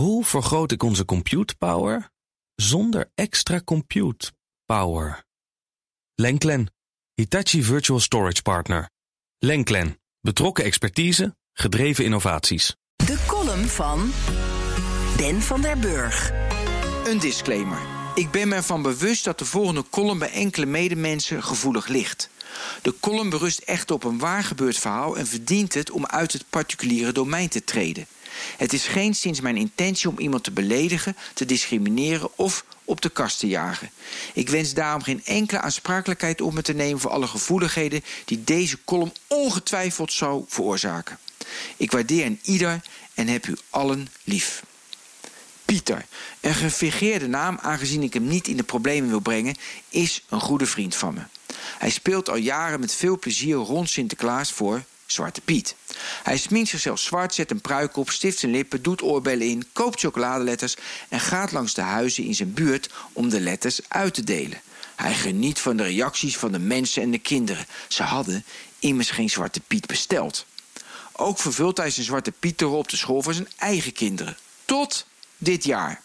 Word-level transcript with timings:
Hoe 0.00 0.24
vergroot 0.24 0.72
ik 0.72 0.82
onze 0.82 1.04
compute 1.04 1.56
power 1.56 2.10
zonder 2.54 3.10
extra 3.14 3.60
compute 3.64 4.32
power? 4.64 5.24
Lenklen, 6.14 6.72
Hitachi 7.14 7.62
Virtual 7.62 8.00
Storage 8.00 8.42
Partner. 8.42 8.90
Lenklen, 9.38 10.00
betrokken 10.20 10.64
expertise, 10.64 11.36
gedreven 11.52 12.04
innovaties. 12.04 12.76
De 12.96 13.24
column 13.26 13.64
van 13.64 14.12
Ben 15.16 15.42
van 15.42 15.60
der 15.60 15.78
Burg. 15.78 16.32
Een 17.06 17.18
disclaimer. 17.18 17.78
Ik 18.14 18.30
ben 18.30 18.48
me 18.48 18.54
ervan 18.54 18.82
bewust 18.82 19.24
dat 19.24 19.38
de 19.38 19.44
volgende 19.44 19.84
column 19.90 20.18
bij 20.18 20.30
enkele 20.30 20.66
medemensen 20.66 21.42
gevoelig 21.42 21.86
ligt. 21.86 22.30
De 22.82 22.94
column 23.00 23.30
berust 23.30 23.58
echt 23.58 23.90
op 23.90 24.04
een 24.04 24.18
waar 24.18 24.44
gebeurd 24.44 24.78
verhaal 24.78 25.16
en 25.16 25.26
verdient 25.26 25.74
het 25.74 25.90
om 25.90 26.06
uit 26.06 26.32
het 26.32 26.44
particuliere 26.50 27.12
domein 27.12 27.48
te 27.48 27.64
treden. 27.64 28.06
Het 28.56 28.72
is 28.72 28.86
geen 28.86 29.14
sinds 29.14 29.40
mijn 29.40 29.56
intentie 29.56 30.08
om 30.08 30.18
iemand 30.18 30.44
te 30.44 30.50
beledigen, 30.50 31.16
te 31.34 31.44
discrimineren 31.44 32.38
of 32.38 32.64
op 32.84 33.00
de 33.00 33.08
kast 33.08 33.38
te 33.38 33.46
jagen. 33.46 33.90
Ik 34.32 34.48
wens 34.48 34.74
daarom 34.74 35.02
geen 35.02 35.24
enkele 35.24 35.60
aansprakelijkheid 35.60 36.40
op 36.40 36.52
me 36.52 36.62
te 36.62 36.72
nemen 36.72 37.00
voor 37.00 37.10
alle 37.10 37.26
gevoeligheden 37.26 38.04
die 38.24 38.44
deze 38.44 38.78
column 38.84 39.12
ongetwijfeld 39.26 40.12
zou 40.12 40.44
veroorzaken. 40.48 41.18
Ik 41.76 41.90
waardeer 41.90 42.26
een 42.26 42.40
ieder 42.42 42.80
en 43.14 43.28
heb 43.28 43.46
u 43.46 43.56
allen 43.70 44.08
lief. 44.24 44.62
Pieter, 45.64 46.06
een 46.40 46.54
gefingeerde 46.54 47.26
naam 47.28 47.58
aangezien 47.62 48.02
ik 48.02 48.14
hem 48.14 48.26
niet 48.26 48.48
in 48.48 48.56
de 48.56 48.62
problemen 48.62 49.10
wil 49.10 49.20
brengen, 49.20 49.56
is 49.88 50.24
een 50.28 50.40
goede 50.40 50.66
vriend 50.66 50.96
van 50.96 51.14
me. 51.14 51.20
Hij 51.78 51.90
speelt 51.90 52.28
al 52.28 52.36
jaren 52.36 52.80
met 52.80 52.94
veel 52.94 53.18
plezier 53.18 53.56
rond 53.56 53.90
Sinterklaas 53.90 54.52
voor 54.52 54.84
Zwarte 55.12 55.40
Piet. 55.40 55.74
Hij 56.22 56.36
sminkt 56.36 56.68
zichzelf 56.68 56.98
zwart, 56.98 57.34
zet 57.34 57.50
een 57.50 57.60
pruik 57.60 57.96
op, 57.96 58.10
stift 58.10 58.38
zijn 58.38 58.52
lippen, 58.52 58.82
doet 58.82 59.02
oorbellen 59.02 59.46
in, 59.46 59.68
koopt 59.72 60.00
chocoladeletters 60.00 60.76
en 61.08 61.20
gaat 61.20 61.52
langs 61.52 61.74
de 61.74 61.80
huizen 61.80 62.24
in 62.24 62.34
zijn 62.34 62.54
buurt 62.54 62.90
om 63.12 63.28
de 63.28 63.40
letters 63.40 63.80
uit 63.88 64.14
te 64.14 64.24
delen. 64.24 64.60
Hij 64.96 65.14
geniet 65.14 65.58
van 65.58 65.76
de 65.76 65.82
reacties 65.82 66.36
van 66.36 66.52
de 66.52 66.58
mensen 66.58 67.02
en 67.02 67.10
de 67.10 67.18
kinderen. 67.18 67.66
Ze 67.88 68.02
hadden 68.02 68.44
immers 68.78 69.10
geen 69.10 69.30
Zwarte 69.30 69.60
Piet 69.60 69.86
besteld. 69.86 70.46
Ook 71.12 71.38
vervult 71.38 71.76
hij 71.76 71.90
zijn 71.90 72.06
Zwarte 72.06 72.32
Piet 72.32 72.64
op 72.64 72.88
de 72.88 72.96
school 72.96 73.22
voor 73.22 73.34
zijn 73.34 73.48
eigen 73.56 73.92
kinderen. 73.92 74.36
Tot 74.64 75.06
dit 75.36 75.64
jaar. 75.64 76.02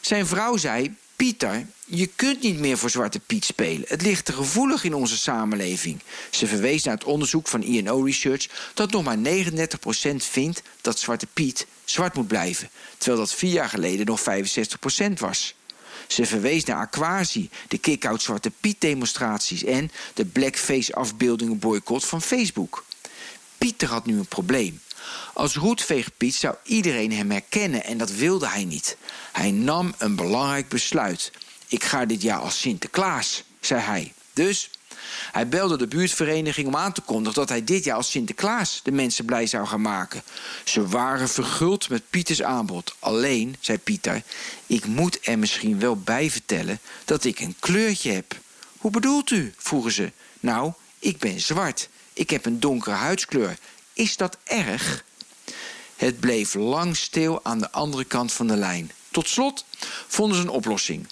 Zijn 0.00 0.26
vrouw 0.26 0.56
zei: 0.56 0.96
Pieter, 1.22 1.66
je 1.84 2.06
kunt 2.06 2.42
niet 2.42 2.58
meer 2.58 2.78
voor 2.78 2.90
Zwarte 2.90 3.20
Piet 3.20 3.44
spelen. 3.44 3.84
Het 3.88 4.02
ligt 4.02 4.24
te 4.24 4.32
gevoelig 4.32 4.84
in 4.84 4.94
onze 4.94 5.16
samenleving. 5.16 6.02
Ze 6.30 6.46
verwees 6.46 6.82
naar 6.82 6.94
het 6.94 7.04
onderzoek 7.04 7.48
van 7.48 7.62
INO 7.62 8.02
Research 8.02 8.48
dat 8.74 8.90
nog 8.90 9.04
maar 9.04 9.16
39% 9.16 10.16
vindt 10.16 10.62
dat 10.80 10.98
Zwarte 10.98 11.26
Piet 11.32 11.66
zwart 11.84 12.14
moet 12.14 12.26
blijven, 12.26 12.70
terwijl 12.98 13.20
dat 13.20 13.34
vier 13.34 13.52
jaar 13.52 13.68
geleden 13.68 14.06
nog 14.06 14.20
65% 14.20 15.12
was. 15.18 15.54
Ze 16.06 16.26
verwees 16.26 16.64
naar 16.64 16.76
Aquasi, 16.76 17.50
de 17.68 17.78
kick-out 17.78 18.22
Zwarte 18.22 18.50
Piet 18.60 18.80
demonstraties 18.80 19.64
en 19.64 19.90
de 20.14 20.24
blackface 20.24 20.94
afbeeldingen 20.94 21.58
boycott 21.58 22.04
van 22.04 22.22
Facebook. 22.22 22.84
Pieter 23.58 23.88
had 23.88 24.06
nu 24.06 24.18
een 24.18 24.26
probleem. 24.26 24.80
Als 25.32 25.56
roetveegpiet 25.56 26.34
zou 26.34 26.54
iedereen 26.62 27.12
hem 27.12 27.30
herkennen 27.30 27.84
en 27.84 27.98
dat 27.98 28.10
wilde 28.10 28.48
hij 28.48 28.64
niet. 28.64 28.96
Hij 29.32 29.50
nam 29.50 29.94
een 29.98 30.16
belangrijk 30.16 30.68
besluit. 30.68 31.32
Ik 31.68 31.84
ga 31.84 32.04
dit 32.04 32.22
jaar 32.22 32.38
als 32.38 32.60
Sinterklaas, 32.60 33.44
zei 33.60 33.80
hij. 33.80 34.12
Dus 34.32 34.70
hij 35.32 35.48
belde 35.48 35.76
de 35.76 35.86
buurtvereniging 35.86 36.66
om 36.66 36.76
aan 36.76 36.92
te 36.92 37.00
kondigen 37.00 37.34
dat 37.34 37.48
hij 37.48 37.64
dit 37.64 37.84
jaar 37.84 37.96
als 37.96 38.10
Sinterklaas 38.10 38.80
de 38.82 38.92
mensen 38.92 39.24
blij 39.24 39.46
zou 39.46 39.66
gaan 39.66 39.80
maken. 39.80 40.22
Ze 40.64 40.86
waren 40.86 41.28
verguld 41.28 41.88
met 41.88 42.10
Pieters 42.10 42.42
aanbod. 42.42 42.94
Alleen, 42.98 43.56
zei 43.60 43.78
Pieter, 43.78 44.22
ik 44.66 44.86
moet 44.86 45.18
er 45.22 45.38
misschien 45.38 45.78
wel 45.78 45.96
bij 45.96 46.30
vertellen 46.30 46.80
dat 47.04 47.24
ik 47.24 47.40
een 47.40 47.56
kleurtje 47.58 48.12
heb. 48.12 48.40
Hoe 48.78 48.90
bedoelt 48.90 49.30
u? 49.30 49.54
vroegen 49.56 49.92
ze. 49.92 50.12
Nou, 50.40 50.72
ik 50.98 51.18
ben 51.18 51.40
zwart. 51.40 51.88
Ik 52.12 52.30
heb 52.30 52.46
een 52.46 52.60
donkere 52.60 52.94
huidskleur. 52.94 53.58
Is 53.92 54.16
dat 54.16 54.38
erg? 54.44 55.04
Het 56.02 56.20
bleef 56.20 56.54
lang 56.54 56.96
stil 56.96 57.40
aan 57.42 57.58
de 57.58 57.70
andere 57.70 58.04
kant 58.04 58.32
van 58.32 58.46
de 58.46 58.56
lijn. 58.56 58.90
Tot 59.10 59.28
slot 59.28 59.64
vonden 60.08 60.36
ze 60.36 60.42
een 60.42 60.48
oplossing. 60.48 61.06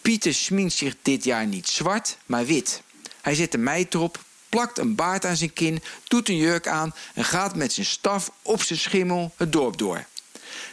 Pieter 0.00 0.34
smint 0.34 0.72
zich 0.72 0.96
dit 1.02 1.24
jaar 1.24 1.46
niet 1.46 1.68
zwart, 1.68 2.16
maar 2.26 2.46
wit. 2.46 2.82
Hij 3.20 3.34
zet 3.34 3.54
een 3.54 3.62
meid 3.62 3.94
erop, 3.94 4.24
plakt 4.48 4.78
een 4.78 4.94
baard 4.94 5.24
aan 5.24 5.36
zijn 5.36 5.52
kin, 5.52 5.82
doet 6.08 6.28
een 6.28 6.36
jurk 6.36 6.68
aan 6.68 6.94
en 7.14 7.24
gaat 7.24 7.56
met 7.56 7.72
zijn 7.72 7.86
staf 7.86 8.30
op 8.42 8.62
zijn 8.62 8.78
schimmel 8.78 9.32
het 9.36 9.52
dorp 9.52 9.78
door. 9.78 10.06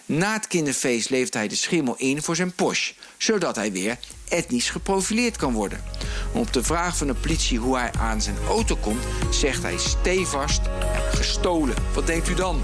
Na 0.06 0.34
het 0.34 0.48
kinderfeest 0.48 1.10
leeft 1.10 1.34
hij 1.34 1.48
de 1.48 1.56
schimmel 1.56 1.96
in 1.98 2.22
voor 2.22 2.36
zijn 2.36 2.54
posh, 2.54 2.92
zodat 3.18 3.56
hij 3.56 3.72
weer 3.72 4.00
etnisch 4.30 4.70
geprofileerd 4.70 5.38
kan 5.38 5.54
worden. 5.54 5.84
Op 6.34 6.54
de 6.54 6.64
vraag 6.64 6.98
van 6.98 7.08
de 7.08 7.16
politie 7.16 7.60
hoe 7.60 7.78
hij 7.78 7.92
aan 7.92 8.22
zijn 8.22 8.38
auto 8.48 8.76
komt, 8.76 9.04
zegt 9.32 9.64
hij 9.64 9.78
stevast: 9.78 10.62
gestolen. 11.12 11.76
Wat 11.94 12.08
denkt 12.08 12.30
u 12.30 12.34
dan? 12.34 12.64